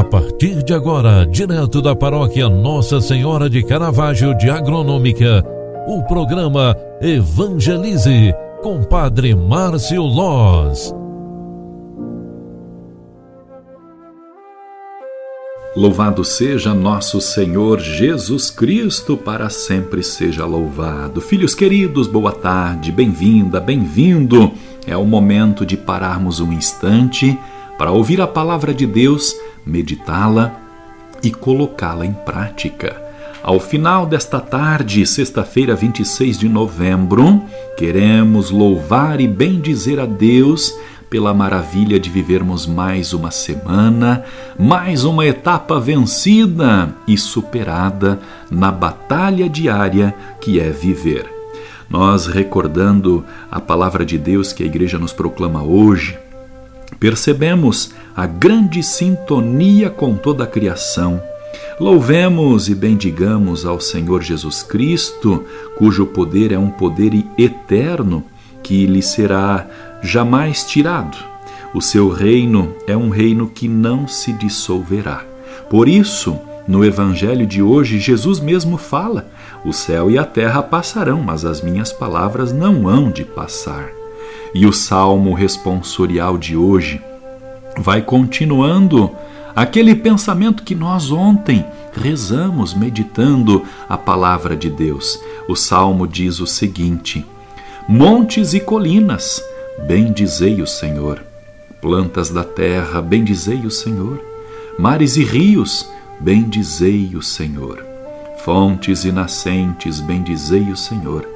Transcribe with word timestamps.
A 0.00 0.04
partir 0.04 0.62
de 0.62 0.72
agora, 0.72 1.26
direto 1.26 1.82
da 1.82 1.94
paróquia 1.94 2.48
Nossa 2.48 3.02
Senhora 3.02 3.50
de 3.50 3.62
Caravaggio 3.62 4.34
de 4.34 4.48
Agronômica, 4.48 5.44
o 5.86 6.02
programa 6.04 6.74
Evangelize 7.02 8.32
com 8.62 8.82
Padre 8.82 9.34
Márcio 9.34 10.00
Loz. 10.00 10.90
Louvado 15.76 16.24
seja 16.24 16.72
nosso 16.72 17.20
Senhor 17.20 17.78
Jesus 17.78 18.50
Cristo, 18.50 19.18
para 19.18 19.50
sempre 19.50 20.02
seja 20.02 20.46
louvado. 20.46 21.20
Filhos 21.20 21.54
queridos, 21.54 22.06
boa 22.06 22.32
tarde, 22.32 22.90
bem-vinda, 22.90 23.60
bem-vindo. 23.60 24.50
É 24.86 24.96
o 24.96 25.04
momento 25.04 25.66
de 25.66 25.76
pararmos 25.76 26.40
um 26.40 26.54
instante 26.54 27.38
para 27.76 27.92
ouvir 27.92 28.20
a 28.22 28.26
palavra 28.26 28.72
de 28.72 28.86
Deus 28.86 29.34
meditá-la 29.64 30.58
e 31.22 31.30
colocá-la 31.30 32.06
em 32.06 32.12
prática. 32.12 33.10
Ao 33.42 33.58
final 33.58 34.04
desta 34.04 34.38
tarde, 34.38 35.06
sexta-feira, 35.06 35.74
26 35.74 36.38
de 36.38 36.48
novembro, 36.48 37.42
queremos 37.76 38.50
louvar 38.50 39.20
e 39.20 39.26
bendizer 39.26 39.98
a 39.98 40.04
Deus 40.04 40.74
pela 41.08 41.34
maravilha 41.34 41.98
de 41.98 42.08
vivermos 42.10 42.66
mais 42.66 43.12
uma 43.12 43.30
semana, 43.30 44.24
mais 44.58 45.04
uma 45.04 45.26
etapa 45.26 45.80
vencida 45.80 46.94
e 47.08 47.16
superada 47.18 48.20
na 48.50 48.70
batalha 48.70 49.48
diária 49.48 50.14
que 50.40 50.60
é 50.60 50.70
viver. 50.70 51.26
Nós 51.88 52.26
recordando 52.26 53.24
a 53.50 53.58
palavra 53.58 54.04
de 54.04 54.16
Deus 54.16 54.52
que 54.52 54.62
a 54.62 54.66
igreja 54.66 54.98
nos 54.98 55.12
proclama 55.12 55.62
hoje, 55.62 56.16
percebemos 57.00 57.92
a 58.14 58.26
grande 58.26 58.82
sintonia 58.82 59.88
com 59.88 60.14
toda 60.14 60.44
a 60.44 60.46
criação. 60.46 61.20
Louvemos 61.80 62.68
e 62.68 62.74
bendigamos 62.74 63.64
ao 63.64 63.80
Senhor 63.80 64.22
Jesus 64.22 64.62
Cristo, 64.62 65.44
cujo 65.78 66.06
poder 66.06 66.52
é 66.52 66.58
um 66.58 66.70
poder 66.70 67.24
eterno 67.38 68.22
que 68.62 68.84
lhe 68.84 69.00
será 69.00 69.66
jamais 70.02 70.62
tirado. 70.64 71.16
O 71.72 71.80
seu 71.80 72.10
reino 72.10 72.74
é 72.86 72.96
um 72.96 73.08
reino 73.08 73.48
que 73.48 73.66
não 73.66 74.06
se 74.06 74.32
dissolverá. 74.34 75.24
Por 75.70 75.88
isso, 75.88 76.38
no 76.68 76.84
Evangelho 76.84 77.46
de 77.46 77.62
hoje, 77.62 77.98
Jesus 77.98 78.40
mesmo 78.40 78.76
fala: 78.76 79.30
O 79.64 79.72
céu 79.72 80.10
e 80.10 80.18
a 80.18 80.24
terra 80.24 80.62
passarão, 80.62 81.22
mas 81.22 81.44
as 81.44 81.62
minhas 81.62 81.92
palavras 81.92 82.52
não 82.52 82.86
hão 82.86 83.10
de 83.10 83.24
passar. 83.24 83.99
E 84.54 84.66
o 84.66 84.72
salmo 84.72 85.32
responsorial 85.32 86.36
de 86.36 86.56
hoje 86.56 87.00
vai 87.78 88.02
continuando 88.02 89.10
aquele 89.54 89.94
pensamento 89.94 90.62
que 90.62 90.74
nós 90.74 91.10
ontem 91.10 91.64
rezamos 91.92 92.74
meditando 92.74 93.64
a 93.88 93.96
palavra 93.96 94.56
de 94.56 94.68
Deus. 94.68 95.20
O 95.48 95.54
salmo 95.54 96.06
diz 96.06 96.40
o 96.40 96.46
seguinte: 96.46 97.24
Montes 97.88 98.52
e 98.54 98.60
colinas, 98.60 99.42
bendizei 99.86 100.60
o 100.60 100.66
Senhor. 100.66 101.22
Plantas 101.80 102.28
da 102.28 102.44
terra, 102.44 103.00
bendizei 103.00 103.64
o 103.64 103.70
Senhor. 103.70 104.20
Mares 104.78 105.16
e 105.16 105.24
rios, 105.24 105.88
bendizei 106.20 107.14
o 107.14 107.22
Senhor. 107.22 107.84
Fontes 108.44 109.04
e 109.04 109.12
nascentes, 109.12 110.00
bendizei 110.00 110.70
o 110.70 110.76
Senhor. 110.76 111.26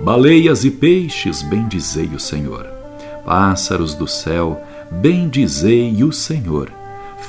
Baleias 0.00 0.64
e 0.64 0.70
peixes, 0.70 1.42
bendizei 1.42 2.06
o 2.14 2.20
Senhor. 2.20 2.66
Pássaros 3.24 3.94
do 3.94 4.06
céu, 4.06 4.62
bendizei 4.90 6.02
o 6.04 6.12
Senhor. 6.12 6.70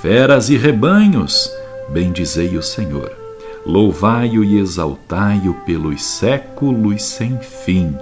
Feras 0.01 0.49
e 0.49 0.57
rebanhos, 0.57 1.51
bendizei 1.89 2.55
o 2.55 2.63
Senhor. 2.63 3.11
Louvai-o 3.65 4.43
e 4.43 4.59
exaltai-o 4.59 5.53
pelos 5.65 6.03
séculos 6.03 7.03
sem 7.03 7.37
fim. 7.39 7.95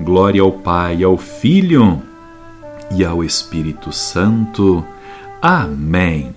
Glória 0.00 0.42
ao 0.42 0.52
Pai, 0.52 1.02
ao 1.02 1.16
Filho 1.16 2.02
e 2.90 3.04
ao 3.04 3.22
Espírito 3.22 3.92
Santo. 3.92 4.84
Amém. 5.40 6.34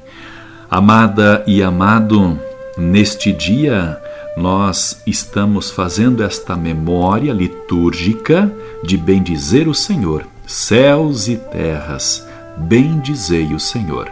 Amada 0.70 1.44
e 1.48 1.64
amado, 1.64 2.40
neste 2.78 3.32
dia 3.32 4.00
nós 4.36 5.02
estamos 5.06 5.70
fazendo 5.70 6.24
esta 6.24 6.56
memória 6.56 7.34
litúrgica 7.34 8.52
de 8.84 8.98
bendizer 8.98 9.68
o 9.68 9.74
Senhor, 9.74 10.26
céus 10.46 11.28
e 11.28 11.38
terras 11.38 12.26
bendizei 12.58 13.54
o 13.54 13.60
Senhor. 13.60 14.10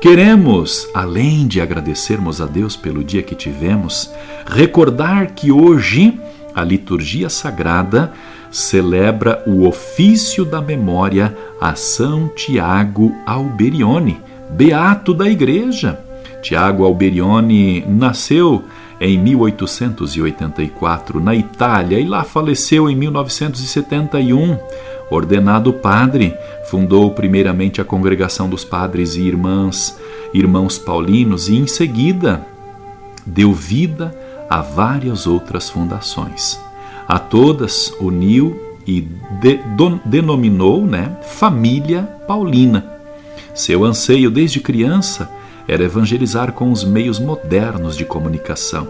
Queremos, 0.00 0.88
além 0.94 1.46
de 1.46 1.60
agradecermos 1.60 2.40
a 2.40 2.46
Deus 2.46 2.76
pelo 2.76 3.02
dia 3.02 3.22
que 3.22 3.34
tivemos, 3.34 4.10
recordar 4.46 5.28
que 5.28 5.50
hoje 5.50 6.18
a 6.54 6.62
liturgia 6.62 7.28
sagrada 7.28 8.12
celebra 8.50 9.42
o 9.46 9.66
ofício 9.66 10.44
da 10.44 10.60
memória 10.60 11.36
a 11.60 11.74
São 11.74 12.28
Tiago 12.28 13.14
Alberione, 13.24 14.20
beato 14.50 15.14
da 15.14 15.28
Igreja. 15.28 16.00
Tiago 16.42 16.84
Alberione 16.84 17.84
nasceu 17.86 18.64
em 19.00 19.18
1884 19.18 21.20
na 21.20 21.34
Itália 21.34 21.98
e 21.98 22.06
lá 22.06 22.22
faleceu 22.22 22.90
em 22.90 22.94
1971 22.94 24.58
Ordenado 25.10 25.72
padre, 25.72 26.36
fundou 26.66 27.10
primeiramente 27.10 27.80
a 27.80 27.84
Congregação 27.84 28.48
dos 28.48 28.64
Padres 28.64 29.16
e 29.16 29.22
Irmãs, 29.22 29.98
Irmãos 30.32 30.78
Paulinos 30.78 31.48
e 31.48 31.56
em 31.56 31.66
seguida 31.66 32.46
deu 33.26 33.52
vida 33.52 34.16
a 34.48 34.60
várias 34.60 35.26
outras 35.26 35.68
fundações. 35.68 36.60
A 37.08 37.18
todas 37.18 37.92
uniu 38.00 38.78
e 38.86 39.00
de, 39.40 39.56
do, 39.76 40.00
denominou 40.04 40.86
né, 40.86 41.16
Família 41.22 42.02
Paulina. 42.28 42.86
Seu 43.52 43.84
anseio 43.84 44.30
desde 44.30 44.60
criança 44.60 45.28
era 45.70 45.84
evangelizar 45.84 46.52
com 46.52 46.72
os 46.72 46.82
meios 46.82 47.20
modernos 47.20 47.96
de 47.96 48.04
comunicação. 48.04 48.88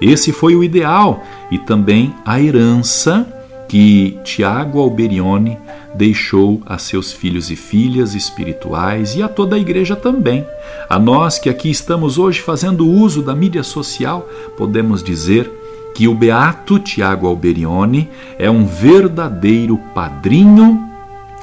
Esse 0.00 0.32
foi 0.32 0.56
o 0.56 0.64
ideal 0.64 1.22
e 1.52 1.58
também 1.58 2.12
a 2.24 2.40
herança 2.40 3.24
que 3.68 4.18
Tiago 4.24 4.80
Alberione 4.80 5.56
deixou 5.94 6.60
a 6.66 6.78
seus 6.78 7.12
filhos 7.12 7.48
e 7.48 7.54
filhas 7.54 8.14
espirituais 8.14 9.14
e 9.14 9.22
a 9.22 9.28
toda 9.28 9.54
a 9.54 9.58
igreja 9.58 9.94
também. 9.94 10.44
A 10.88 10.98
nós 10.98 11.38
que 11.38 11.48
aqui 11.48 11.70
estamos 11.70 12.18
hoje 12.18 12.40
fazendo 12.40 12.88
uso 12.88 13.22
da 13.22 13.34
mídia 13.34 13.62
social, 13.62 14.28
podemos 14.56 15.04
dizer 15.04 15.48
que 15.94 16.08
o 16.08 16.14
beato 16.14 16.80
Tiago 16.80 17.28
Alberione 17.28 18.10
é 18.36 18.50
um 18.50 18.66
verdadeiro 18.66 19.78
padrinho 19.94 20.82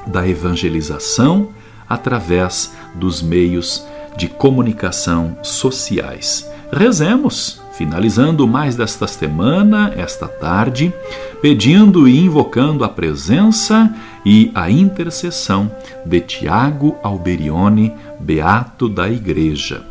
da 0.06 0.28
evangelização 0.28 1.48
através 1.88 2.74
dos 2.94 3.22
meios 3.22 3.86
de 4.18 4.28
comunicação 4.28 5.38
sociais. 5.42 6.50
Rezemos 6.72 7.62
finalizando 7.74 8.48
mais 8.48 8.76
desta 8.76 9.08
semana, 9.08 9.92
esta 9.96 10.28
tarde, 10.28 10.94
pedindo 11.42 12.08
e 12.08 12.20
invocando 12.20 12.84
a 12.84 12.90
presença 12.90 13.94
e 14.26 14.52
a 14.54 14.70
intercessão 14.70 15.72
de 16.06 16.22
Tiago 16.22 16.96
Alberione, 17.04 17.94
beato 18.20 18.88
da 18.88 19.10
Igreja. 19.10 19.84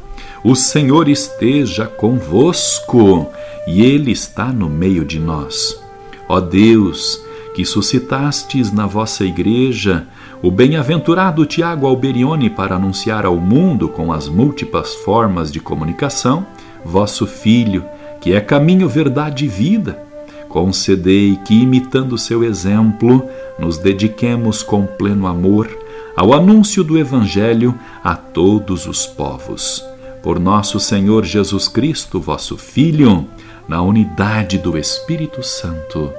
O 0.44 0.55
Senhor 0.55 1.09
esteja 1.09 1.87
convosco 1.87 3.28
e 3.66 3.82
Ele 3.82 4.12
está 4.12 4.47
no 4.47 4.69
meio 4.69 5.05
de 5.05 5.19
nós. 5.19 5.81
Ó 6.28 6.41
Deus, 6.41 7.21
que 7.55 7.65
suscitastes 7.65 8.72
na 8.72 8.87
vossa 8.87 9.25
Igreja 9.25 10.06
o 10.43 10.51
bem-aventurado 10.51 11.47
Tiago 11.47 11.87
Alberione 11.87 12.50
para 12.50 12.75
anunciar 12.75 13.25
ao 13.25 13.37
mundo 13.37 13.89
com 13.89 14.12
as 14.12 14.29
múltiplas 14.29 14.93
formas 14.93 15.53
de 15.53 15.61
comunicação, 15.61 16.44
vosso 16.85 17.29
Filho, 17.29 17.85
que 18.21 18.33
é 18.33 18.41
caminho, 18.41 18.89
verdade 18.89 19.44
e 19.44 19.49
vida. 19.49 20.03
Concedei 20.49 21.39
que, 21.44 21.62
imitando 21.62 22.19
seu 22.19 22.43
exemplo, 22.43 23.25
nos 23.56 23.79
dediquemos 23.79 24.65
com 24.65 24.85
pleno 24.85 25.29
amor 25.29 25.71
ao 26.17 26.35
anúncio 26.35 26.83
do 26.83 26.99
Evangelho 26.99 27.79
a 28.03 28.17
todos 28.17 28.87
os 28.87 29.06
povos. 29.06 29.85
Por 30.25 30.41
nosso 30.41 30.81
Senhor 30.81 31.25
Jesus 31.25 31.69
Cristo, 31.69 32.21
vosso 32.21 32.59
Filho, 32.59 33.27
na 33.69 33.81
unidade 33.81 34.59
do 34.59 34.77
Espírito 34.77 35.41
Santo. 35.43 36.12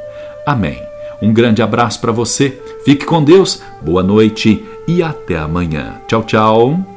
Amém. 0.45 0.81
Um 1.21 1.31
grande 1.31 1.61
abraço 1.61 2.01
para 2.01 2.11
você, 2.11 2.49
fique 2.83 3.05
com 3.05 3.23
Deus, 3.23 3.61
boa 3.81 4.03
noite 4.03 4.63
e 4.87 5.01
até 5.01 5.37
amanhã. 5.37 6.01
Tchau, 6.07 6.23
tchau. 6.23 6.93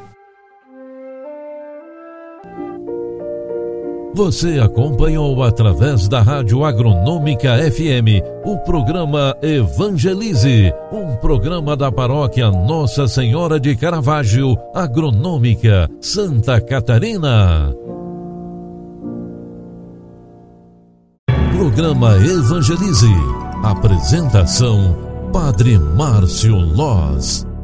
Você 4.17 4.59
acompanhou 4.59 5.43
através 5.43 6.09
da 6.09 6.23
Rádio 6.23 6.65
Agronômica 6.65 7.59
FM 7.71 8.25
o 8.47 8.57
programa 8.61 9.37
Evangelize, 9.43 10.73
um 10.91 11.17
programa 11.17 11.77
da 11.77 11.93
paróquia 11.93 12.51
Nossa 12.51 13.07
Senhora 13.07 13.61
de 13.61 13.77
Caravaggio, 13.77 14.57
Agronômica, 14.75 15.87
Santa 16.01 16.59
Catarina. 16.63 17.75
Programa 21.55 22.17
Evangelize. 22.17 23.13
Apresentação: 23.63 25.06
Padre 25.37 25.79
Márcio 25.79 26.57
Loz. 26.57 27.56